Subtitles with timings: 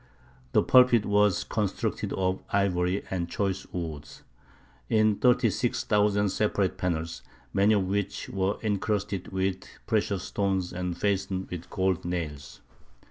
[0.53, 4.23] The pulpit was constructed of ivory and choice woods,
[4.89, 7.21] in 36,000 separate panels,
[7.53, 12.61] many of which were encrusted with precious stones and fastened with gold nails.